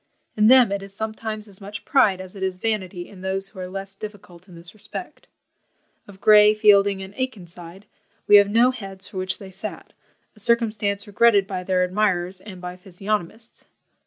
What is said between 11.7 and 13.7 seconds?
admirers, and by physiognomists.